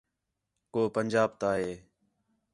کُو 0.73 0.81
پنجاب 0.95 1.29
تا 1.41 1.49
ہے 1.59 1.71